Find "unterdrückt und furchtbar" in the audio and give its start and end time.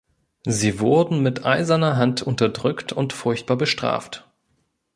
2.23-3.55